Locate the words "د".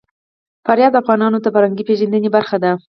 0.93-0.97, 1.41-1.47